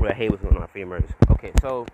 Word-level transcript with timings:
Well, 0.00 0.14
hey, 0.14 0.30
what's 0.30 0.42
going 0.42 0.56
on, 0.56 0.66
famers? 0.68 1.04
Okay, 1.30 1.52
so 1.60 1.84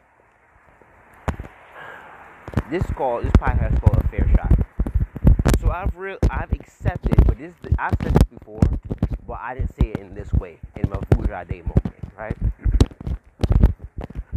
this 2.70 2.84
call, 2.92 3.20
this 3.20 3.32
podcast 3.32 3.72
is 3.72 3.80
called 3.80 3.96
a 3.96 4.06
fair 4.06 4.30
shot. 4.36 4.56
So 5.60 5.72
I've 5.72 5.96
real, 5.96 6.16
I've 6.30 6.52
accepted, 6.52 7.16
but 7.26 7.36
this, 7.36 7.52
I've 7.76 7.96
said 8.00 8.14
this 8.14 8.38
before, 8.38 8.60
but 9.26 9.40
I 9.42 9.54
didn't 9.54 9.74
say 9.74 9.88
it 9.88 9.96
in 9.96 10.14
this 10.14 10.32
way 10.34 10.60
in 10.76 10.88
my 10.88 10.98
Fuja 10.98 11.48
Day 11.48 11.62
moment, 11.62 12.12
right? 12.16 12.36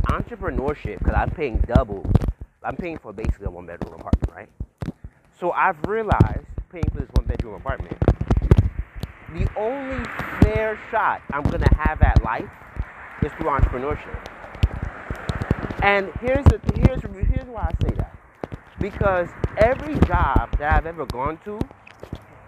Entrepreneurship, 0.07 0.97
because 0.97 1.13
I'm 1.13 1.29
paying 1.29 1.63
double, 1.67 2.11
I'm 2.63 2.75
paying 2.75 2.97
for 2.97 3.13
basically 3.13 3.45
a 3.45 3.51
one 3.51 3.67
bedroom 3.67 3.93
apartment, 3.99 4.31
right? 4.35 4.49
So 5.39 5.51
I've 5.51 5.77
realized 5.85 6.47
paying 6.71 6.89
for 6.91 7.01
this 7.01 7.09
one 7.13 7.27
bedroom 7.27 7.53
apartment, 7.53 7.95
the 9.31 9.47
only 9.55 10.03
fair 10.41 10.79
shot 10.89 11.21
I'm 11.31 11.43
gonna 11.43 11.71
have 11.75 12.01
at 12.01 12.23
life 12.23 12.49
is 13.23 13.31
through 13.33 13.47
entrepreneurship. 13.47 14.17
And 15.81 16.11
here's 16.21 16.43
the, 16.45 16.59
here's 16.75 17.01
here's 17.29 17.47
why 17.47 17.71
I 17.71 17.87
say 17.87 17.95
that. 17.95 18.15
Because 18.79 19.29
every 19.57 19.95
job 20.07 20.57
that 20.57 20.73
I've 20.73 20.85
ever 20.85 21.05
gone 21.05 21.37
to, 21.45 21.59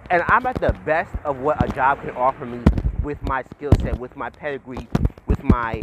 and 0.09 0.23
I'm 0.27 0.45
at 0.45 0.59
the 0.59 0.73
best 0.85 1.13
of 1.23 1.39
what 1.39 1.63
a 1.63 1.73
job 1.73 2.01
can 2.01 2.11
offer 2.11 2.45
me 2.45 2.61
with 3.03 3.21
my 3.23 3.43
skill 3.55 3.71
set, 3.81 3.97
with 3.99 4.15
my 4.15 4.29
pedigree, 4.29 4.87
with 5.27 5.43
my 5.43 5.79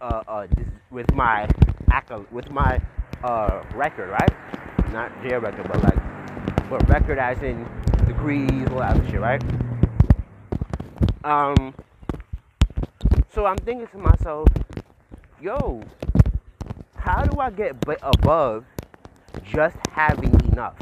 uh, 0.00 0.22
uh, 0.26 0.46
with 0.90 1.12
my 1.14 1.48
with 2.30 2.50
my 2.50 2.80
uh, 3.24 3.62
record, 3.74 4.10
right? 4.10 4.92
Not 4.92 5.10
jail 5.22 5.40
record, 5.40 5.66
but 5.68 5.82
like, 5.82 6.70
but 6.70 6.88
record 6.88 7.18
as 7.18 7.42
in 7.42 7.66
degrees, 8.06 8.68
all 8.70 8.78
that 8.80 8.96
shit, 9.10 9.20
right? 9.20 9.42
Um, 11.24 11.74
so 13.34 13.46
I'm 13.46 13.56
thinking 13.56 13.86
to 13.88 13.98
myself, 13.98 14.48
yo, 15.40 15.82
how 16.96 17.22
do 17.24 17.40
I 17.40 17.50
get 17.50 17.76
above 18.02 18.64
just 19.42 19.76
having 19.90 20.34
enough? 20.52 20.76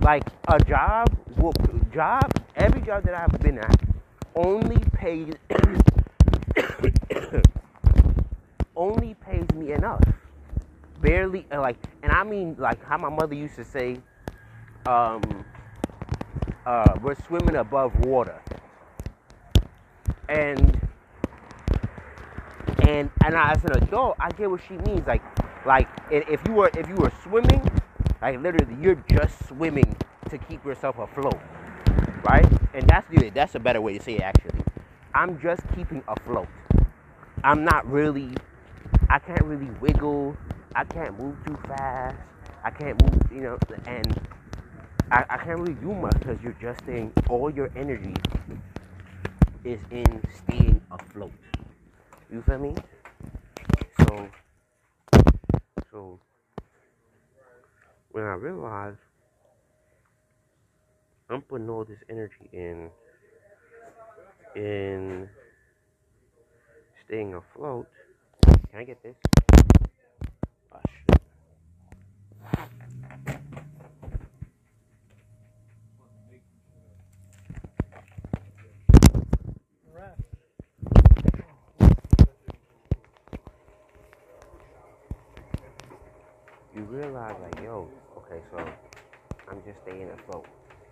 Like 0.00 0.24
a 0.48 0.58
job, 0.58 1.14
will, 1.36 1.52
job, 1.92 2.30
every 2.56 2.80
job 2.80 3.04
that 3.04 3.14
I've 3.14 3.40
been 3.40 3.58
at 3.58 3.80
only 4.34 4.78
pays 4.92 5.34
only 8.76 9.14
pays 9.14 9.46
me 9.54 9.72
enough. 9.72 10.02
Barely, 11.00 11.46
like, 11.50 11.76
and 12.02 12.10
I 12.10 12.24
mean, 12.24 12.56
like 12.58 12.82
how 12.84 12.96
my 12.96 13.10
mother 13.10 13.34
used 13.34 13.56
to 13.56 13.64
say, 13.64 13.98
um, 14.86 15.44
uh, 16.64 16.96
we're 17.02 17.14
swimming 17.26 17.56
above 17.56 17.94
water, 18.06 18.40
and 20.28 20.83
and 22.88 23.10
and 23.24 23.34
as 23.34 23.64
an 23.64 23.72
adult, 23.82 24.16
I 24.20 24.30
get 24.30 24.50
what 24.50 24.60
she 24.66 24.76
means. 24.78 25.06
Like, 25.06 25.22
like 25.66 25.88
if 26.10 26.40
you 26.46 26.54
were 26.54 26.70
if 26.76 26.88
you 26.88 26.94
were 26.96 27.12
swimming, 27.22 27.62
like 28.22 28.40
literally, 28.40 28.76
you're 28.80 29.02
just 29.10 29.48
swimming 29.48 29.96
to 30.30 30.38
keep 30.38 30.64
yourself 30.64 30.98
afloat, 30.98 31.38
right? 32.24 32.46
And 32.74 32.86
that's 32.88 33.06
that's 33.34 33.54
a 33.54 33.60
better 33.60 33.80
way 33.80 33.98
to 33.98 34.02
say 34.02 34.14
it. 34.16 34.22
Actually, 34.22 34.62
I'm 35.14 35.40
just 35.40 35.62
keeping 35.74 36.02
afloat. 36.08 36.48
I'm 37.42 37.64
not 37.64 37.90
really. 37.90 38.30
I 39.10 39.18
can't 39.18 39.42
really 39.44 39.70
wiggle. 39.80 40.36
I 40.74 40.84
can't 40.84 41.18
move 41.18 41.36
too 41.46 41.56
fast. 41.68 42.16
I 42.64 42.70
can't 42.70 43.00
move, 43.02 43.22
you 43.32 43.42
know, 43.42 43.58
and 43.86 44.20
I, 45.10 45.24
I 45.28 45.36
can't 45.36 45.60
really 45.60 45.74
do 45.74 45.94
much 45.94 46.18
because 46.18 46.42
you're 46.42 46.56
just 46.60 46.82
staying. 46.82 47.12
All 47.28 47.50
your 47.50 47.70
energy 47.76 48.14
is 49.64 49.80
in 49.90 50.22
staying 50.34 50.80
afloat. 50.90 51.32
You 52.34 52.42
feel 52.42 52.58
me? 52.58 52.74
So, 54.00 54.28
so 55.92 56.18
when 58.10 58.24
I 58.24 58.34
realized 58.34 58.98
I'm 61.30 61.42
putting 61.42 61.70
all 61.70 61.84
this 61.84 62.00
energy 62.10 62.48
in 62.52 62.90
in 64.56 65.28
staying 67.06 67.34
afloat. 67.34 67.86
Can 68.42 68.80
I 68.80 68.82
get 68.82 69.00
this? 69.04 69.14
Oh 70.72 70.80
shit. 71.08 71.20
You 86.74 86.82
realize 86.82 87.36
like, 87.40 87.62
yo, 87.62 87.88
okay, 88.18 88.42
so 88.50 88.58
I'm 89.48 89.62
just 89.64 89.73
staying 89.84 90.10
afloat. 90.10 90.46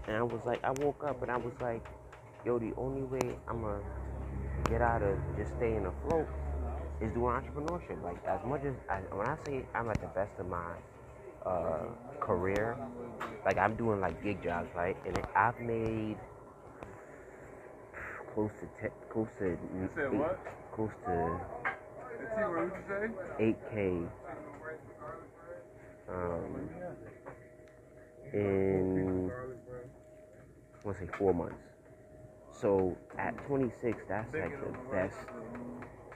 And 0.07 0.17
I 0.17 0.23
was 0.23 0.41
like, 0.45 0.63
I 0.65 0.71
woke 0.73 1.03
up 1.07 1.23
and 1.23 1.31
I 1.31 1.37
was 1.37 1.53
like, 1.61 1.85
yo, 2.45 2.59
the 2.59 2.73
only 2.77 3.03
way 3.03 3.35
I'm 3.49 3.61
gonna 3.63 3.81
get 4.69 4.83
out 4.83 5.03
of 5.03 5.19
just 5.37 5.53
staying 5.57 5.87
afloat 5.87 6.29
is 7.01 7.13
doing 7.13 7.35
entrepreneurship. 7.35 8.03
Like 8.03 8.19
as 8.27 8.41
much 8.47 8.63
as 8.65 8.75
I, 8.89 8.99
when 9.15 9.27
I 9.27 9.37
say 9.45 9.65
I'm 9.75 9.89
at 9.91 10.01
the 10.01 10.09
best 10.09 10.33
of 10.39 10.49
my 10.49 10.75
uh, 11.47 11.87
career, 12.21 12.77
like 13.45 13.59
I'm 13.59 13.75
doing 13.77 14.01
like 14.01 14.23
gig 14.23 14.43
jobs, 14.43 14.69
right? 14.77 14.97
And 15.07 15.17
I've 15.35 15.59
made 15.61 16.17
close 18.35 18.51
to 18.61 18.67
te- 18.89 18.95
close 19.11 19.29
to 19.39 19.45
You 19.45 19.89
said 19.95 20.13
eight- 20.13 20.19
what? 20.19 20.41
close 20.75 20.91
to 21.07 21.41
Hey, 22.19 22.27
T, 22.37 22.43
what 22.43 22.61
did 22.63 22.73
you 22.73 22.85
say? 22.89 23.45
eight 23.45 23.57
k 23.73 23.99
um, 26.09 26.69
in 28.33 29.31
I 30.75 30.87
want 30.87 30.99
to 30.99 31.05
say 31.07 31.11
four 31.19 31.33
months. 31.35 31.57
So 32.61 32.97
at 33.19 33.35
26, 33.47 33.99
that's 34.09 34.33
like 34.35 34.59
the 34.61 34.73
best 34.91 35.17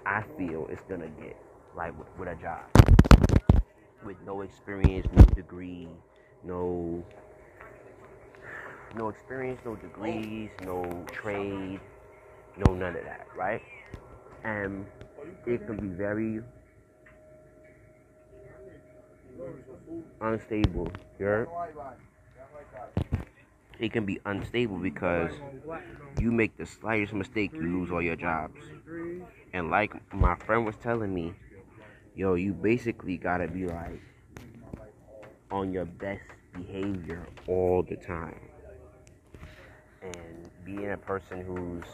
I 0.06 0.22
feel 0.38 0.66
it's 0.70 0.82
gonna 0.88 1.08
get, 1.08 1.36
like 1.76 1.96
with, 1.98 2.08
with 2.18 2.28
a 2.28 2.36
job, 2.36 2.64
with 4.04 4.16
no 4.24 4.42
experience, 4.42 5.06
no 5.14 5.24
degree, 5.34 5.88
no 6.44 7.04
no 8.96 9.08
experience, 9.08 9.60
no 9.64 9.76
degrees, 9.76 10.50
no 10.64 11.04
trade, 11.12 11.80
no 12.56 12.74
none 12.74 12.96
of 12.96 13.04
that, 13.04 13.26
right? 13.36 13.62
And 14.44 14.86
it 15.46 15.66
can 15.66 15.76
be 15.76 15.88
very 15.88 16.40
unstable. 20.20 20.90
You're, 21.18 21.48
it 23.78 23.92
can 23.92 24.04
be 24.06 24.18
unstable 24.24 24.78
because 24.78 25.30
you 26.18 26.32
make 26.32 26.56
the 26.56 26.66
slightest 26.66 27.12
mistake, 27.12 27.52
you 27.60 27.66
lose 27.66 27.90
all 27.90 28.02
your 28.02 28.16
jobs. 28.16 28.60
And 29.52 29.70
like 29.70 29.92
my 30.14 30.36
friend 30.36 30.64
was 30.64 30.76
telling 30.76 31.14
me, 31.14 31.34
yo, 32.14 32.34
you 32.34 32.52
basically 32.52 33.16
gotta 33.16 33.48
be 33.48 33.66
like 33.66 34.00
on 35.50 35.72
your 35.72 35.84
best 35.84 36.22
behavior 36.54 37.26
all 37.46 37.82
the 37.82 37.96
time. 37.96 38.40
And 40.02 40.50
being 40.64 40.90
a 40.92 40.96
person 40.96 41.44
who's, 41.44 41.84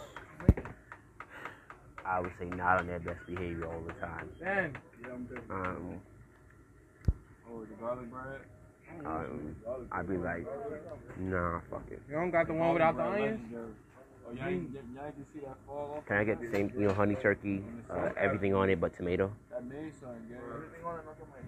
I 2.05 2.21
would 2.21 2.33
say, 2.39 2.47
not 2.47 2.81
on 2.81 2.87
their 2.87 2.99
best 3.01 3.27
behavior 3.27 3.67
all 3.67 3.81
the 3.87 3.93
time. 3.95 4.29
Ben. 4.41 4.77
Yeah, 5.01 5.09
I'm 5.13 5.25
good. 5.25 5.43
Um, 5.51 6.01
Oh, 7.53 7.65
the 7.65 7.75
garlic 7.75 8.11
bread? 8.11 8.41
um, 9.05 9.55
I'd 9.91 10.09
be 10.09 10.17
like, 10.17 10.47
nah, 11.19 11.61
fuck 11.71 11.85
it. 11.91 12.01
You 12.09 12.15
don't 12.15 12.31
got 12.31 12.47
the 12.47 12.55
one 12.55 12.73
without 12.73 12.97
the 12.97 13.05
onions? 13.05 13.41
Oh, 14.25 14.33
y'all 14.33 14.49
y'all 14.49 14.49
ain't 14.49 14.73
see 15.33 15.41
that 15.41 15.57
fall 15.67 15.97
off? 15.99 16.07
Can 16.07 16.17
I 16.17 16.25
get 16.25 16.41
the 16.41 16.51
same, 16.51 16.73
you 16.77 16.87
know, 16.87 16.95
honey 16.95 17.17
turkey, 17.17 17.63
uh, 17.91 18.11
everything 18.17 18.55
on 18.55 18.71
it 18.71 18.81
but 18.81 18.95
tomato? 18.97 19.31
That 19.51 19.65
made 19.65 19.93
something, 20.01 20.29
gang. 20.29 20.41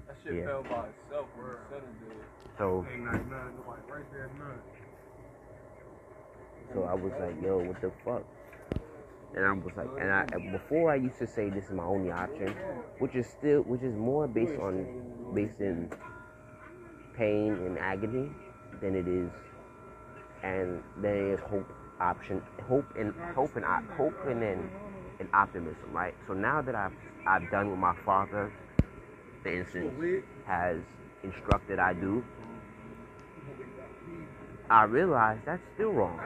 That 0.06 0.17
shit 0.23 0.35
Yeah. 0.35 0.45
fell 0.45 0.62
by 0.62 0.89
itself 0.89 1.29
when 1.37 1.47
you 1.47 1.59
said 1.71 1.83
it 1.83 2.01
did. 2.01 2.25
So, 2.59 2.87
Ain't 2.93 3.05
like 3.05 3.27
nothing, 3.27 3.56
nobody 3.56 3.83
right 3.91 4.12
there, 4.12 4.31
none. 4.39 4.61
so 6.73 6.85
I 6.85 6.95
was 6.95 7.12
like, 7.21 7.43
yo, 7.43 7.59
what 7.59 7.81
the 7.81 7.91
fuck? 8.05 8.25
And 9.35 9.45
I 9.45 9.53
was 9.53 9.75
like, 9.77 9.89
and 10.01 10.12
I 10.12 10.25
before 10.53 10.93
I 10.93 10.95
used 10.95 11.19
to 11.19 11.27
say 11.27 11.51
this 11.51 11.65
is 11.65 11.73
my 11.73 11.83
only 11.85 12.11
option, 12.12 12.55
which 12.99 13.17
is 13.17 13.27
still, 13.27 13.62
which 13.62 13.83
is 13.83 13.95
more 13.97 14.29
based 14.29 14.55
on, 14.61 14.87
based 15.32 15.61
in 15.61 15.91
pain 17.15 17.53
and 17.53 17.79
agony 17.79 18.31
than 18.81 18.94
it 18.97 19.09
is, 19.09 19.31
and 20.43 20.82
then 20.97 21.15
it 21.15 21.35
is 21.35 21.41
hope 21.41 21.67
option, 22.00 22.43
hope 22.69 22.87
and 22.97 23.15
hope 23.35 23.56
and 23.56 23.65
op- 23.65 23.88
hope 23.97 24.15
and 24.29 24.43
then 24.43 24.71
and 25.21 25.29
optimism, 25.35 25.93
right? 25.93 26.15
So 26.26 26.35
now 26.35 26.62
that 26.62 26.75
I've 26.75 26.93
I've 27.26 27.50
done 27.50 27.71
what 27.71 27.79
my 27.79 27.94
father, 28.05 28.53
for 29.43 29.49
instance, 29.53 29.94
has 30.47 30.79
instructed 31.23 31.79
I 31.79 31.94
do, 31.94 32.25
I 34.70 34.85
realized 34.85 35.43
that's 35.47 35.62
still 35.75 35.93
wrong 35.93 36.19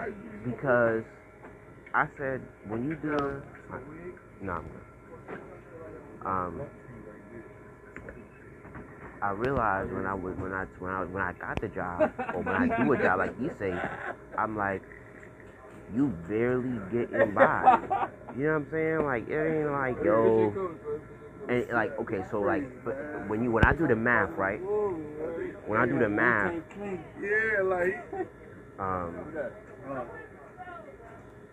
because 0.44 1.04
I 1.94 2.06
said 2.18 2.42
when 2.68 2.84
you 2.88 2.96
do 2.96 3.42
no, 4.40 4.52
I'm 4.52 4.68
good. 4.68 4.82
um, 6.26 6.62
I 9.20 9.30
realized 9.30 9.92
when 9.92 10.06
I 10.06 10.14
was 10.14 10.36
when 10.36 10.52
I 10.52 10.64
when 10.78 10.90
I 10.92 11.04
when 11.04 11.22
I 11.22 11.32
got 11.32 11.60
the 11.60 11.68
job 11.68 12.12
or 12.34 12.42
when 12.42 12.54
I 12.54 12.66
do 12.76 12.92
a 12.92 12.96
job 12.96 13.18
like 13.18 13.32
you 13.40 13.50
say, 13.58 13.74
I'm 14.36 14.56
like, 14.56 14.82
you 15.94 16.08
barely 16.28 16.78
getting 16.92 17.34
by. 17.34 17.80
You 18.36 18.44
know 18.44 18.50
what 18.50 18.56
I'm 18.56 18.70
saying? 18.70 19.04
Like 19.04 19.28
it 19.28 19.34
ain't 19.34 19.70
like 19.72 19.96
yo, 20.04 20.54
and 21.48 21.66
like 21.72 21.98
okay, 21.98 22.22
so 22.30 22.40
like 22.40 22.84
but 22.84 22.94
when 23.28 23.42
you 23.42 23.50
when 23.50 23.64
I 23.64 23.72
do 23.72 23.86
the 23.86 23.96
math, 23.96 24.30
right? 24.36 24.60
When 25.66 25.78
I 25.80 25.86
do 25.86 25.98
the 25.98 26.08
math, 26.08 26.54
Yeah, 27.20 27.62
like. 27.64 28.04
um, 28.78 29.14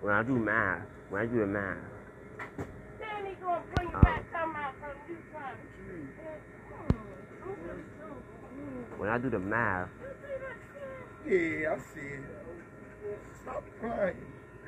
when 0.01 0.13
I 0.13 0.23
do 0.23 0.37
math, 0.37 0.83
when 1.09 1.21
I 1.21 1.25
do 1.25 1.39
the 1.39 1.47
math, 1.47 1.77
Then 2.99 3.25
he 3.25 3.33
gonna 3.41 3.61
bring 3.73 3.89
you 3.89 3.95
Um, 3.95 4.03
back 4.03 4.31
talking 4.31 4.51
about 4.51 4.73
some 4.79 4.97
new 5.07 5.21
time. 5.33 5.57
When 8.97 9.09
I 9.09 9.17
do 9.17 9.29
the 9.29 9.39
math, 9.39 9.89
Yeah, 11.25 11.73
I 11.73 11.77
see 11.79 11.99
it. 12.01 12.23
Stop 13.41 13.63
crying. 13.79 14.17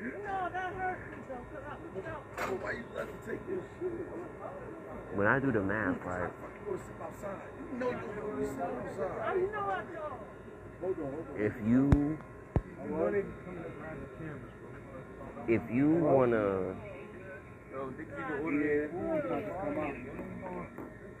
No, 0.00 0.48
that 0.52 0.72
hurt 0.74 0.98
me 1.10 1.16
though, 1.28 1.34
'cause 1.50 1.64
I 1.66 1.74
was 1.74 1.90
so. 1.94 2.22
Well, 2.38 2.58
why 2.62 2.72
you 2.72 2.84
let 2.94 3.06
me 3.06 3.12
take 3.26 3.46
this 3.46 3.64
shit? 3.80 3.92
when 5.14 5.26
I 5.26 5.38
do 5.38 5.50
the 5.52 5.60
math, 5.60 6.04
right? 6.04 6.30
Fuck, 6.30 6.50
you 6.66 6.78
outside. 7.02 7.50
You 7.58 7.78
know 7.78 7.90
you 7.90 7.96
don't 7.96 8.38
to 8.38 8.46
sit 8.46 8.60
outside. 8.62 9.22
I 9.22 9.34
know 9.34 9.70
I 9.70 9.82
don't. 9.94 10.22
Hold 10.80 10.98
on, 10.98 11.12
hold 11.12 11.28
on. 11.30 11.36
If 11.38 11.54
you 11.66 12.18
You 12.84 12.90
know 12.90 13.10
they 13.10 13.22
come 13.22 13.56
to 13.56 13.62
the 13.62 13.70
cameras, 14.18 14.54
if 15.48 15.62
you 15.70 15.88
wanna 15.94 16.74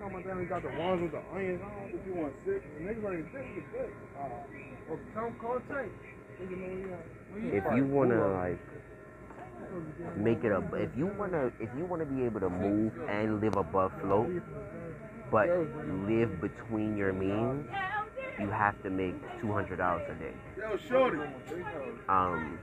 Yo, 0.00 0.08
they 0.08 0.22
keep 0.22 0.22
the 0.22 0.22
order 0.22 0.22
there. 0.22 0.22
Food 0.22 0.22
about 0.22 0.22
to 0.22 0.22
come 0.22 0.22
on 0.22 0.22
down, 0.22 0.40
he 0.40 0.46
got 0.46 0.62
the 0.62 0.68
ones 0.78 1.02
with 1.02 1.12
the 1.12 1.22
onions 1.34 1.62
on. 1.62 1.90
If 1.94 2.06
you 2.06 2.14
want 2.14 2.34
six, 2.46 2.64
the 2.78 2.84
niggas 2.84 3.02
ready 3.02 3.22
to 3.22 3.28
take 3.30 3.54
the 3.54 3.78
dick. 3.78 3.94
Uh, 4.18 4.28
well, 4.88 4.98
tell 5.14 5.26
him 5.26 5.34
call 5.40 5.60
Tank. 5.68 5.92
Nigga 6.40 6.58
know 6.58 6.76
he 6.76 6.82
got- 6.82 6.98
where 7.32 7.54
if 7.56 7.76
you 7.76 7.84
wanna 7.86 8.28
like 8.28 8.58
make 10.16 10.44
it 10.44 10.52
a 10.52 10.62
if 10.76 10.96
you 10.96 11.06
wanna 11.06 11.52
if 11.60 11.68
you 11.76 11.84
wanna 11.84 12.04
be 12.06 12.24
able 12.24 12.40
to 12.40 12.48
move 12.48 12.92
and 13.08 13.40
live 13.40 13.56
above 13.56 13.92
float 14.00 14.30
but 15.30 15.48
live 16.08 16.40
between 16.40 16.96
your 16.96 17.12
means 17.12 17.68
you 18.40 18.48
have 18.50 18.80
to 18.82 18.90
make 18.90 19.14
two 19.40 19.52
hundred 19.52 19.76
dollars 19.76 20.08
a 20.08 20.14
day 20.14 20.32
Yo, 20.56 20.76
shorty. 20.76 21.18
um 22.08 22.58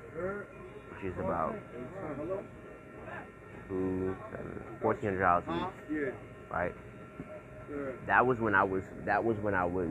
which 0.91 1.03
is 1.13 1.19
about 1.19 1.55
two 3.67 4.15
seven 4.31 4.63
fourteen 4.81 5.09
hundred 5.09 5.19
dollars 5.19 5.43
a 5.47 5.51
Huh? 5.51 5.69
week 5.89 6.13
right 6.51 6.75
Yeah. 7.69 7.91
that 8.07 8.25
was 8.25 8.39
when 8.39 8.53
i 8.55 8.63
was 8.63 8.83
that 9.05 9.23
was 9.23 9.37
when 9.39 9.53
i 9.55 9.65
was 9.65 9.89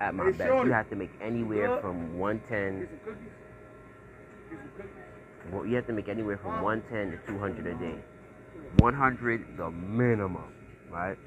at 0.00 0.14
my 0.14 0.24
Hey, 0.24 0.32
best 0.32 0.48
shorty. 0.48 0.68
you 0.68 0.72
have 0.74 0.88
to 0.90 0.96
make 0.96 1.10
anywhere 1.20 1.78
from 1.80 2.18
110 2.18 2.80
Get 2.80 2.88
some 2.88 2.98
cookies. 3.04 3.28
Get 4.50 4.58
some 4.58 4.68
cookies. 4.76 5.52
well, 5.52 5.66
you 5.66 5.76
have 5.76 5.86
to 5.86 5.92
make 5.92 6.08
anywhere 6.08 6.38
from 6.38 6.62
110 6.62 7.18
to 7.20 7.26
200 7.32 7.66
a 7.66 7.74
day 7.74 7.94
100 8.78 9.56
the 9.56 9.70
minimum 9.70 10.52
right 10.90 11.18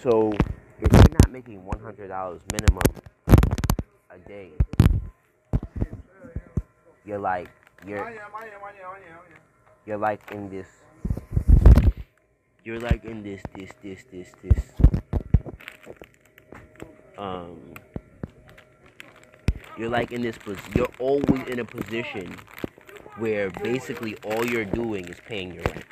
so 0.00 0.32
if 0.80 0.92
you're 0.92 1.12
not 1.12 1.30
making 1.30 1.62
$100 1.62 2.40
minimum 2.52 2.82
a 4.10 4.18
day 4.28 4.50
you're 7.04 7.18
like 7.18 7.48
you're 7.86 8.12
you're 9.86 9.98
like 9.98 10.20
in 10.32 10.48
this 10.48 10.66
you're 12.64 12.80
like 12.80 13.04
in 13.04 13.22
this 13.22 13.42
this 13.54 13.70
this 13.82 14.04
this 14.12 14.32
this 14.42 14.64
um 17.18 17.58
you're 19.76 19.88
like 19.88 20.12
in 20.12 20.22
this 20.22 20.38
you're 20.76 20.90
always 20.98 21.48
in 21.48 21.58
a 21.58 21.64
position 21.64 22.36
where 23.18 23.50
basically 23.50 24.16
all 24.24 24.44
you're 24.46 24.64
doing 24.64 25.06
is 25.08 25.16
paying 25.26 25.54
your 25.54 25.64
rent. 25.64 25.84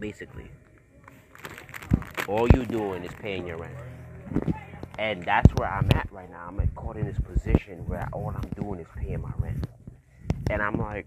Basically. 0.00 0.50
All 2.28 2.48
you're 2.54 2.64
doing 2.64 3.04
is 3.04 3.12
paying 3.20 3.46
your 3.46 3.58
rent. 3.58 3.76
And 4.98 5.22
that's 5.24 5.52
where 5.54 5.68
i'm 5.68 5.88
at 5.94 6.08
right 6.10 6.30
now. 6.30 6.46
I'm 6.48 6.68
caught 6.74 6.96
in 6.96 7.06
this 7.06 7.18
position 7.18 7.86
where 7.86 8.08
all 8.12 8.34
i'm 8.34 8.50
doing 8.62 8.80
is 8.80 8.86
paying 8.96 9.20
my 9.20 9.32
rent. 9.38 9.66
And 10.50 10.62
i'm 10.62 10.78
like 10.78 11.06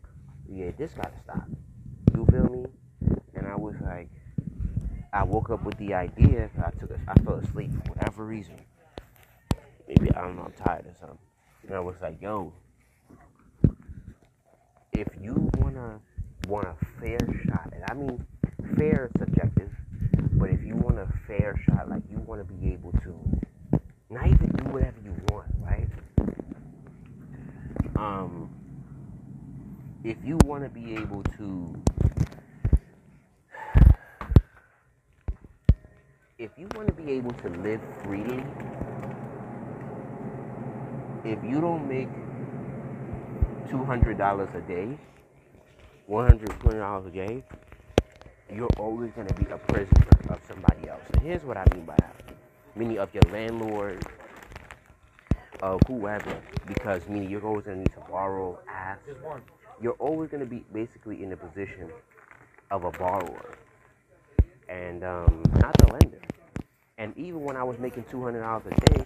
yeah, 0.51 0.72
this 0.78 0.92
gotta 0.94 1.19
stop. 1.24 1.48
You 2.16 2.25
feel 2.25 2.50
me? 2.50 2.79
Like, 3.89 4.09
I 5.12 5.24
woke 5.24 5.50
up 5.50 5.63
with 5.63 5.75
the 5.77 5.95
idea. 5.95 6.47
I 6.63 6.69
took, 6.80 6.91
a, 6.91 7.00
I 7.07 7.15
fell 7.24 7.36
asleep 7.36 7.71
for 7.71 7.94
whatever 7.94 8.24
reason. 8.24 8.56
Maybe 9.88 10.12
I 10.15 10.21
don't 10.21 10.36
know. 10.36 10.44
I'm 10.44 10.53
tired 10.53 10.86
or 10.86 10.94
something. 11.00 11.18
And 11.68 11.75
I 11.75 11.80
was 11.80 11.95
like, 12.00 12.21
yo, 12.21 12.53
if 14.94 15.07
you 15.19 15.50
wanna 15.57 16.00
want 16.47 16.68
a 16.68 16.75
fair 17.00 17.18
shot, 17.45 17.74
and 17.74 17.83
I 17.89 17.94
mean 17.95 18.24
fair 18.77 19.09
is 19.13 19.19
subjective, 19.19 19.71
but 20.33 20.51
if 20.51 20.63
you 20.63 20.75
want 20.75 21.00
a 21.00 21.07
fair 21.25 21.59
shot, 21.65 21.89
like 21.89 22.03
you 22.12 22.19
want 22.19 22.47
to 22.47 22.53
be 22.53 22.71
able 22.71 22.91
to 23.03 23.80
not 24.12 24.27
even 24.27 24.50
do 24.50 24.69
whatever 24.69 24.97
you 25.03 25.15
want, 25.30 25.47
right? 25.59 25.88
Um 27.95 28.50
if 30.03 30.18
you 30.24 30.38
want 30.45 30.63
to 30.63 30.69
be 30.69 30.95
able 30.95 31.24
to 31.24 31.75
if 36.39 36.51
you 36.56 36.69
want 36.74 36.88
to 36.88 36.94
be 36.94 37.12
able 37.12 37.31
to 37.31 37.50
live 37.50 37.81
freely 38.01 38.41
if 41.25 41.38
you 41.44 41.59
don't 41.59 41.86
make 41.86 42.07
$200 43.69 44.56
a 44.56 44.62
day 44.62 44.97
$120 46.09 47.07
a 47.07 47.12
day 47.12 47.44
you're 48.56 48.69
always 48.77 49.12
going 49.12 49.27
to 49.27 49.33
be 49.33 49.51
a 49.51 49.57
prisoner 49.57 50.07
of 50.30 50.39
somebody 50.47 50.88
else. 50.88 51.03
And 51.13 51.21
here's 51.21 51.44
what 51.44 51.57
i 51.57 51.65
mean 51.74 51.86
by 51.86 51.95
that. 52.00 52.15
Meaning 52.74 53.00
of 53.00 53.13
your 53.13 53.24
landlord 53.33 54.03
of 55.62 55.81
uh, 55.81 55.88
whoever 55.88 56.41
because 56.65 57.06
meaning 57.09 57.30
you're 57.30 57.45
always 57.45 57.65
going 57.65 57.75
to 57.75 57.81
need 57.81 57.94
to 57.94 58.09
borrow 58.09 58.57
ask. 58.69 59.01
You're 59.81 60.00
always 60.00 60.30
going 60.30 60.41
to 60.41 60.50
be 60.50 60.63
basically 60.74 61.21
in 61.21 61.30
the 61.30 61.38
position 61.38 61.91
of 62.71 62.86
a 62.86 62.91
borrower 62.91 63.59
and 64.70 65.04
um, 65.04 65.44
not 65.56 65.76
the 65.80 65.92
lender. 65.92 66.22
And 66.98 67.18
even 67.18 67.42
when 67.42 67.58
I 67.58 67.64
was 67.64 67.80
making 67.80 68.06
two 68.10 68.24
hundred 68.24 68.42
dollars 68.42 68.64
a 68.68 68.94
day, 68.94 69.06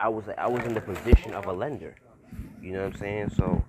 I 0.00 0.08
was 0.08 0.24
I 0.36 0.48
was 0.48 0.64
in 0.64 0.74
the 0.74 0.80
position 0.80 1.32
of 1.32 1.46
a 1.46 1.52
lender. 1.52 1.94
You 2.60 2.72
know 2.72 2.84
what 2.84 2.94
I'm 2.94 2.98
saying? 2.98 3.30
So 3.36 3.64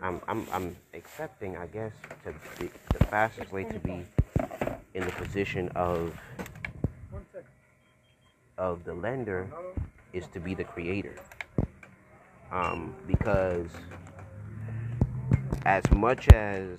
I'm 0.00 0.20
I'm 0.26 0.46
I'm 0.52 0.76
accepting, 0.94 1.56
I 1.56 1.66
guess, 1.66 1.92
to 2.24 2.34
be, 2.58 2.70
the 2.98 3.04
fastest 3.04 3.52
way 3.52 3.64
to 3.64 3.78
be 3.78 4.04
in 4.94 5.04
the 5.04 5.12
position 5.12 5.68
of 5.76 6.18
of 8.56 8.84
the 8.84 8.94
lender 8.94 9.48
is 10.12 10.26
to 10.28 10.40
be 10.40 10.54
the 10.54 10.64
creator. 10.64 11.16
Um, 12.50 12.94
because 13.06 13.68
as 15.64 15.90
much 15.90 16.28
as 16.28 16.78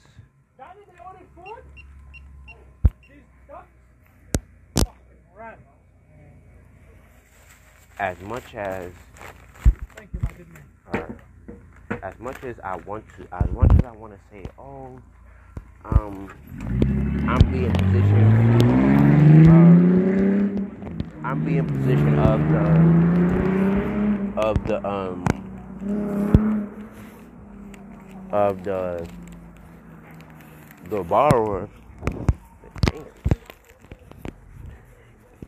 as 8.00 8.18
much 8.22 8.56
as 8.56 8.92
uh, 10.94 11.00
as 12.02 12.20
much 12.20 12.44
as 12.44 12.60
I 12.64 12.76
want 12.78 13.06
to 13.18 13.28
as 13.32 13.50
much 13.52 13.72
as 13.72 13.86
I 13.86 13.92
want 13.92 14.14
to 14.14 14.20
say 14.32 14.44
oh 14.58 15.00
um 15.86 16.30
I'm 17.28 17.52
being 17.52 17.72
position 17.74 18.24
uh, 19.50 21.28
I'm 21.28 21.44
being 21.46 21.68
position 21.68 22.20
of 22.20 22.40
the 22.52 22.64
of 24.48 24.68
the 24.68 24.88
um 24.88 25.26
of 28.32 28.64
the 28.64 29.08
the 30.90 31.04
borrower. 31.04 31.70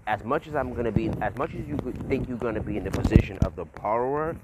As 0.07 0.23
much 0.23 0.47
as 0.47 0.55
I'm 0.55 0.73
gonna 0.73 0.91
be, 0.91 1.09
as 1.21 1.35
much 1.35 1.55
as 1.55 1.65
you 1.67 1.77
think 2.07 2.29
you're 2.29 2.37
gonna 2.37 2.61
be 2.61 2.77
in 2.77 2.83
the 2.83 2.91
position 2.91 3.39
of 3.39 3.55
the 3.55 3.65
borrower, 3.65 4.35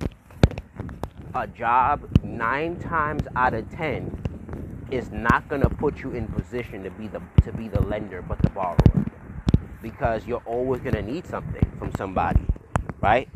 a 1.36 1.46
job 1.46 2.10
nine 2.24 2.80
times 2.80 3.22
out 3.36 3.53
of 3.53 3.70
ten 3.70 4.10
is 4.89 5.12
not 5.12 5.48
gonna 5.50 5.70
put 5.70 6.00
you 6.00 6.12
in 6.12 6.27
position 6.27 6.84
to 6.84 6.89
be 6.89 7.08
the 7.08 7.22
to 7.44 7.51
be 7.53 7.68
the 7.68 7.82
lender, 7.84 8.24
but 8.24 8.41
the 8.41 8.50
borrower, 8.50 9.06
because 9.84 10.25
you're 10.25 10.41
always 10.46 10.82
gonna 10.82 11.01
need 11.01 11.27
something 11.27 11.72
from 11.77 11.94
somebody, 11.96 12.41
right? 13.00 13.30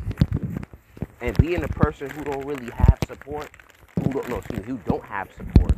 And 1.20 1.36
being 1.38 1.62
a 1.62 1.68
person 1.68 2.10
who 2.10 2.24
don't 2.24 2.44
really 2.44 2.72
have 2.72 2.98
support, 3.06 3.48
who 4.02 4.10
don't 4.12 4.28
no, 4.28 4.38
excuse 4.38 4.60
me, 4.60 4.66
who 4.66 4.78
don't 4.78 5.04
have 5.04 5.32
support, 5.32 5.76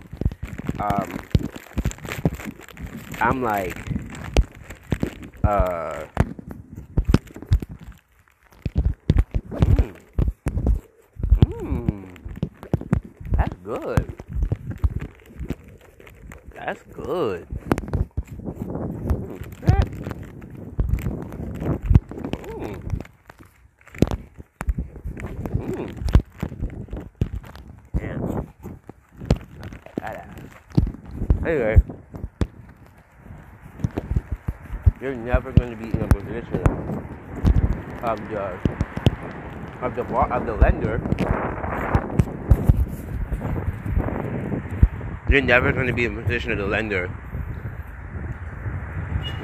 um, 0.81 1.19
I'm 3.21 3.43
like, 3.43 3.77
uh, 5.45 6.07
good. 13.69 14.15
That's 16.55 16.83
good. 16.85 17.47
Anyway, 31.45 31.81
you're 35.01 35.15
never 35.15 35.53
going 35.53 35.71
to 35.71 35.77
be 35.77 35.91
in 35.91 36.03
a 36.03 36.09
position 36.09 36.63
of 38.03 38.19
the 38.29 38.59
of 39.83 39.95
the 39.95 40.05
of 40.05 40.47
the 40.47 40.55
lender. 40.55 41.38
You're 45.29 45.43
never 45.43 45.73
going 45.73 45.87
to 45.87 45.93
be 45.93 46.07
in 46.07 46.23
position 46.23 46.53
of 46.53 46.59
the 46.59 46.67
lender 46.67 47.11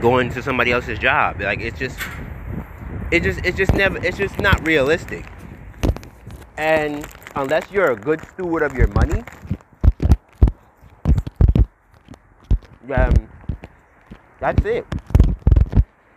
going 0.00 0.31
to 0.31 0.43
somebody 0.43 0.73
else's 0.73 0.99
job. 0.99 1.41
Like 1.41 1.61
it's 1.61 1.79
just, 1.79 1.99
it 3.11 3.23
just, 3.23 3.45
it's 3.45 3.57
just 3.57 3.75
never, 3.75 3.99
it's 4.05 4.17
just 4.17 4.38
not 4.38 4.67
realistic. 4.67 5.26
And 6.57 7.07
unless 7.37 7.71
you're 7.71 7.91
a 7.91 7.97
good 7.97 8.21
steward 8.33 8.62
of 8.62 8.75
your 8.75 8.87
money, 8.88 9.25
then 12.87 13.29
that's 14.41 14.64
it. 14.64 14.87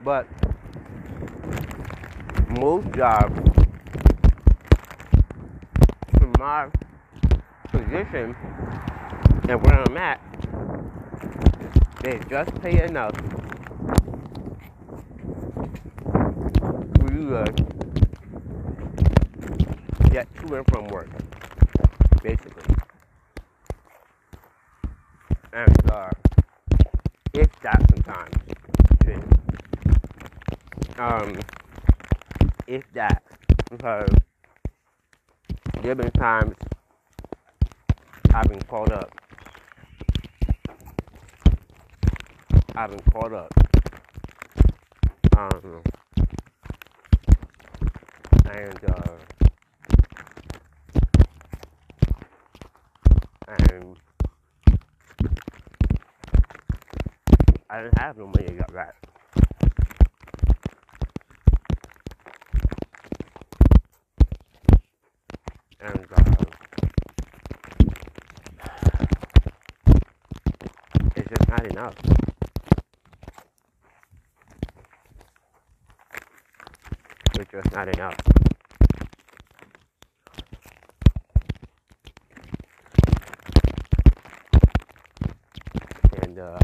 But 0.01 0.27
most 2.49 2.89
jobs, 2.93 3.37
from 6.17 6.33
my 6.39 6.69
position 7.71 8.35
and 9.49 9.65
where 9.65 9.79
I'm 9.79 9.97
at, 9.97 10.19
they 12.01 12.19
just 12.29 12.53
pay 12.61 12.83
enough 12.83 13.15
for 16.99 17.13
you 17.13 17.29
to 17.29 17.45
get 20.11 20.27
to 20.41 20.55
and 20.55 20.67
from 20.67 20.87
work, 20.87 21.09
basically. 22.21 22.75
And 25.53 25.91
uh, 25.91 26.09
if 27.33 27.47
that 27.61 27.81
sometimes, 27.89 28.35
shit. 29.05 29.19
um, 30.99 31.39
if 32.67 32.83
that, 32.93 33.23
because 33.71 34.09
there 35.81 35.91
have 35.91 35.97
been 35.97 36.11
times 36.11 36.55
I've 38.33 38.49
been 38.49 38.61
called 38.63 38.91
up. 38.91 39.09
I've 42.79 42.91
been 42.91 42.99
caught 43.11 43.33
up. 43.33 43.51
Um, 45.35 45.81
and 48.45 48.79
uh, 48.85 49.17
and 53.47 53.97
I 57.67 57.81
didn't 57.81 57.97
have 57.97 58.15
no 58.15 58.27
money 58.27 58.45
to 58.45 58.53
get 58.53 58.71
back. 58.71 58.93
And 65.79 66.05
uh, 66.15 66.23
it's 71.15 71.27
just 71.27 71.49
not 71.49 71.65
enough. 71.65 72.26
Just 77.63 77.73
not 77.73 77.87
enough. 77.87 78.15
And 86.21 86.37
uh, 86.37 86.59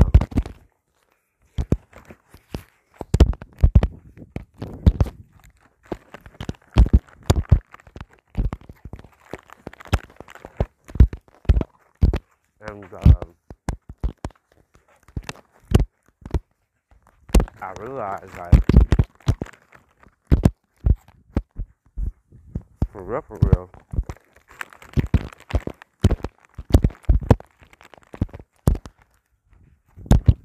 and 12.68 12.86
um, 12.94 13.36
I 17.60 17.74
realized 17.80 18.38
like 18.38 18.64
for 22.94 23.02
real, 23.14 23.22
for 23.22 23.38
real. 23.44 23.70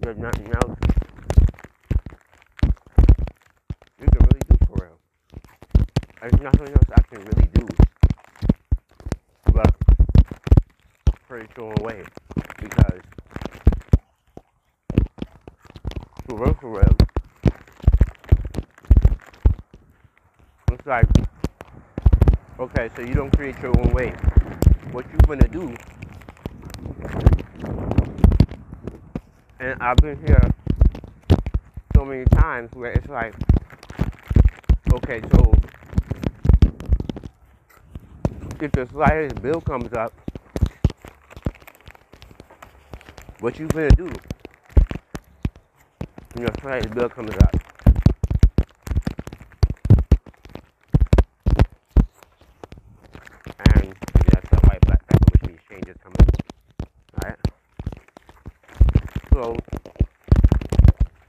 There's 0.00 0.18
nothing 0.18 0.52
else 0.54 0.78
you 3.98 4.06
can 4.06 4.18
really 4.20 4.40
do 4.50 4.56
for 4.66 4.84
real. 4.84 4.98
There's 6.20 6.40
nothing 6.42 6.68
else 6.68 6.84
I 6.94 7.00
can 7.02 7.24
really 7.24 7.48
do 7.54 7.66
but 9.50 9.74
pretty 11.26 11.48
sure 11.54 11.72
away 11.80 12.04
because 12.58 13.00
for 16.26 16.36
real, 16.36 16.54
for 16.60 16.70
real, 16.70 16.96
it's 20.72 20.86
like 20.86 21.06
okay, 22.58 22.88
so 22.96 23.02
you 23.02 23.14
don't 23.14 23.34
create 23.36 23.58
your 23.60 23.78
own 23.80 23.90
way. 23.92 24.10
What 24.92 25.06
you're 25.10 25.18
gonna 25.26 25.48
do? 25.48 25.74
And 29.60 29.80
I've 29.82 29.96
been 29.98 30.18
here 30.26 30.50
so 31.94 32.04
many 32.04 32.24
times 32.26 32.70
where 32.74 32.92
it's 32.92 33.08
like, 33.08 33.34
okay, 34.94 35.20
so 35.32 35.52
if 38.60 38.72
the 38.72 38.86
slightest 38.90 39.40
bill 39.40 39.60
comes 39.60 39.92
up, 39.92 40.12
what 43.40 43.58
you 43.58 43.66
gonna 43.68 43.88
do? 43.90 44.10
When 46.34 46.46
your 46.46 46.54
slightest 46.60 46.94
bill 46.94 47.08
comes 47.08 47.34
up. 47.34 47.54
And 53.58 53.94
that's 54.26 54.48
the 54.50 54.60
white 54.66 54.80
black 54.82 55.06
pepper, 55.06 55.24
which 55.32 55.42
means 55.42 55.60
change 55.68 55.86
is 55.86 55.96
coming. 56.02 56.16
Alright? 57.22 57.38
So 59.32 59.56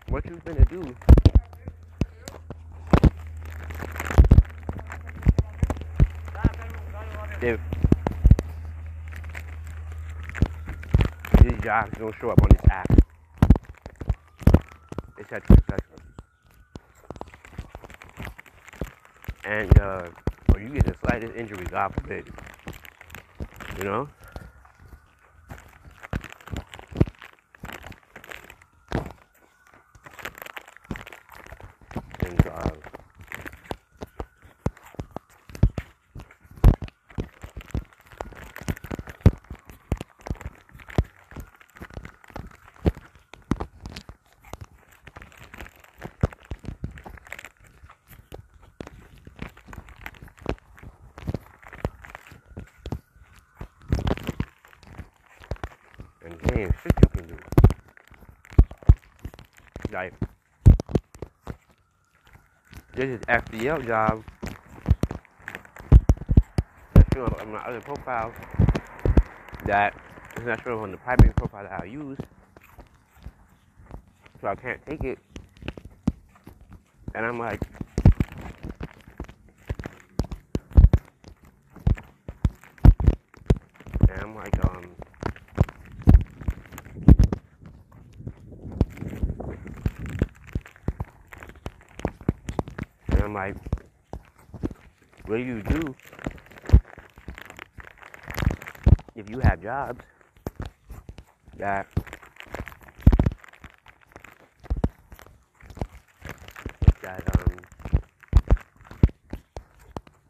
what 0.09 0.25
you 0.25 0.41
gonna 0.45 0.65
do 0.65 0.95
if 7.41 7.59
these 11.41 11.58
jobs 11.69 11.91
don't 11.99 12.15
show 12.19 12.31
up 12.31 12.41
on 12.41 12.49
this 12.49 12.61
app, 12.71 12.91
etc., 15.19 15.55
etc. 15.55 15.77
And 19.45 19.79
uh, 19.79 20.09
or 20.51 20.59
you 20.59 20.69
get 20.69 20.85
the 20.85 20.95
slightest 21.03 21.35
injury, 21.35 21.63
God 21.69 21.93
forbid, 21.93 22.27
you 23.77 23.83
know. 23.83 24.09
And 56.21 56.33
uh, 56.48 56.48
damn 56.59 56.73
shit 56.83 56.91
you 57.01 57.09
can 57.09 57.27
do. 57.27 57.37
like 59.93 60.13
this 62.93 63.05
is 63.05 63.21
FDL 63.21 63.87
job. 63.87 64.25
That's 66.93 67.07
showing 67.13 67.33
on 67.39 67.53
my 67.53 67.59
other 67.59 67.79
profile 67.79 68.33
that 69.67 69.95
is 70.35 70.45
not 70.45 70.59
up 70.59 70.79
on 70.79 70.91
the 70.91 70.97
primary 70.97 71.33
profile 71.33 71.63
that 71.63 71.81
I 71.81 71.85
use. 71.85 72.17
So 74.41 74.47
I 74.49 74.55
can't 74.55 74.85
take 74.85 75.05
it. 75.05 75.17
And 77.15 77.25
I'm 77.25 77.39
like, 77.39 77.61
and 84.09 84.21
I'm 84.21 84.35
like, 84.35 84.65
um, 84.65 84.83
I'm 93.29 93.35
like, 93.35 93.55
what 95.27 95.37
do 95.37 95.43
you 95.43 95.61
do 95.61 95.95
if 99.15 99.29
you 99.29 99.37
have 99.37 99.61
jobs 99.61 100.03
that 101.57 101.85
that 107.03 107.21
um 107.37 107.57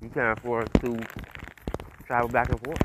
you 0.02 0.10
can't 0.10 0.38
afford 0.38 0.70
to 0.82 1.00
travel 2.06 2.28
back 2.28 2.50
and 2.50 2.60
forth. 2.66 2.82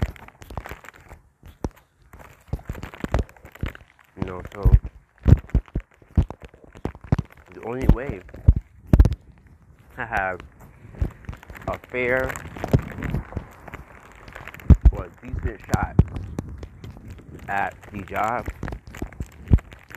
You 4.21 4.26
know, 4.26 4.42
so 4.54 4.73
the 7.52 7.64
only 7.66 7.88
way 7.88 8.21
to 9.96 10.06
have 10.06 10.40
a 11.68 11.78
fair 11.90 12.32
or 14.92 15.08
decent 15.22 15.60
shot 15.66 15.94
at 17.48 17.76
the 17.92 18.02
job 18.02 18.48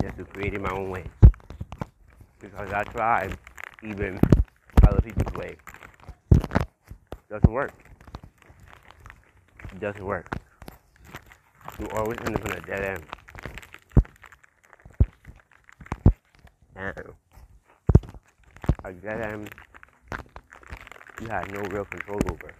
just 0.01 0.17
to 0.17 0.25
create 0.25 0.53
it 0.53 0.61
my 0.61 0.71
own 0.71 0.91
way. 0.91 1.03
Because 2.39 2.71
I 2.71 2.83
tried 2.83 3.37
even 3.83 4.19
other 4.87 5.01
people's 5.01 5.33
way. 5.33 5.55
Doesn't 7.29 7.51
work. 7.51 7.73
It 9.71 9.79
doesn't 9.79 10.05
work. 10.05 10.29
You 11.79 11.87
always 11.93 12.17
end 12.25 12.35
up 12.35 12.45
in 12.45 12.51
a 12.51 12.61
dead 12.61 12.83
end. 12.83 13.03
And 16.75 17.13
a 18.85 18.93
dead 18.93 19.21
end 19.21 19.49
you 21.19 21.27
have 21.29 21.51
no 21.51 21.61
real 21.61 21.85
control 21.85 22.21
over. 22.29 22.53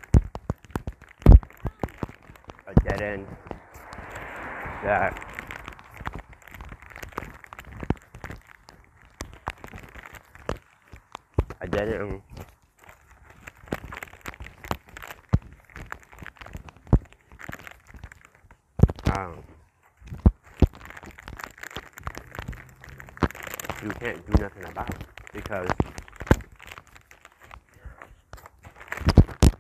A 2.68 2.74
dead 2.84 3.02
end 3.02 3.28
that 4.84 5.28
a 11.62 11.68
dead 11.68 11.90
end 11.90 12.22
um, 19.12 19.44
you 23.84 23.90
can't 23.92 24.26
do 24.26 24.44
nothing 24.44 24.64
about 24.66 24.96
because 25.34 25.67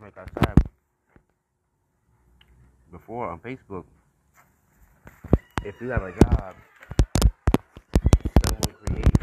like 0.01 0.17
I 0.17 0.25
said 0.45 0.57
before 2.91 3.29
on 3.29 3.36
Facebook, 3.47 3.85
if 5.63 5.75
you 5.79 5.87
have 5.87 6.03
a 6.03 6.11
job, 6.11 6.53
someone 8.45 8.73
creates 8.83 9.21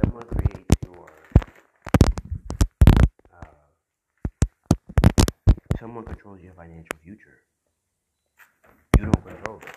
someone 0.00 0.22
your 0.86 1.10
uh, 3.34 3.46
someone 5.80 6.04
controls 6.04 6.40
your 6.44 6.52
financial 6.52 6.96
future. 7.02 7.40
You 8.96 9.06
don't 9.06 9.26
control 9.26 9.58
it. 9.58 9.74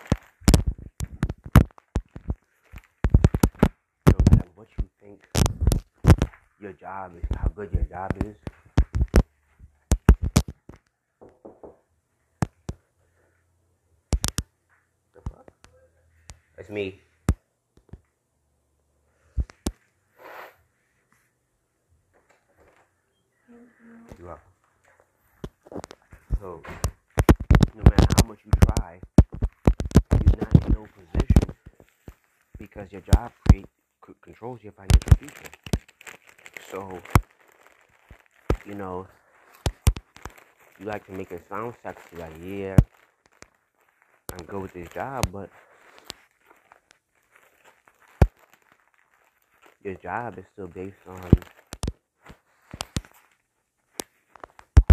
No 4.05 4.17
matter 4.29 4.49
what 4.53 4.67
you 4.77 4.87
think 5.01 5.19
your 6.61 6.73
job 6.73 7.13
is, 7.17 7.23
how 7.39 7.47
good 7.55 7.73
your 7.73 7.85
job 7.85 8.11
is. 8.23 8.35
That's 16.67 16.75
me. 16.75 16.99
You 24.19 24.27
are. 24.27 24.41
So, 26.41 26.61
no 27.73 27.83
matter 27.83 28.05
how 28.21 28.27
much 28.27 28.39
you 28.43 28.51
try, 28.65 28.99
you're 30.11 30.35
not 30.41 30.67
in 30.67 30.73
no 30.73 30.85
position 30.93 31.55
because 32.57 32.91
your 32.91 33.01
job 33.13 33.31
create, 33.47 33.65
c- 34.05 34.13
controls 34.21 34.59
your 34.61 34.73
financial 34.73 35.15
future. 35.17 35.51
So, 36.69 36.99
you 38.65 38.75
know, 38.75 39.07
you 40.79 40.85
like 40.85 41.05
to 41.05 41.13
make 41.13 41.31
it 41.31 41.45
sound 41.47 41.75
sexy, 41.81 42.17
like, 42.17 42.33
yeah, 42.43 42.75
I'm 44.33 44.45
good 44.45 44.61
with 44.63 44.73
this 44.73 44.89
job, 44.89 45.29
but 45.31 45.49
your 49.87 49.95
job 49.95 50.37
is 50.37 50.43
still 50.51 50.67
based 50.67 50.97
on, 51.07 51.31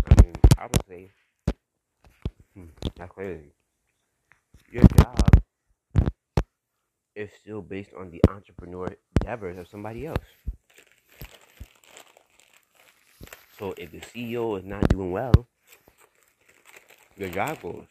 I 0.09 0.23
mean, 0.23 0.35
I 0.57 0.67
would 0.67 0.87
say, 0.89 1.11
hmm, 2.55 2.67
that's 2.95 3.11
crazy. 3.11 3.51
Your 4.71 4.85
job 4.97 5.43
is 7.17 7.29
still 7.41 7.61
based 7.61 7.91
on 7.99 8.13
the 8.13 8.21
entrepreneur 8.29 8.87
endeavors 9.21 9.59
of 9.59 9.67
somebody 9.67 10.07
else. 10.07 10.29
So 13.59 13.75
if 13.77 13.91
the 13.91 13.99
CEO 13.99 14.57
is 14.61 14.65
not 14.65 14.89
doing 14.89 15.11
well, 15.11 15.49
your 17.17 17.31
job 17.31 17.61
goes. 17.61 17.87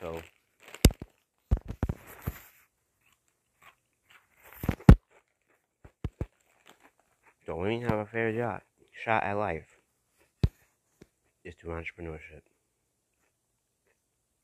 So 0.00 0.20
have 7.82 7.98
a 7.98 8.06
fair 8.06 8.32
job, 8.32 8.62
shot 9.04 9.22
at 9.24 9.34
life 9.34 9.66
is 11.44 11.54
through 11.60 11.72
entrepreneurship. 11.72 12.42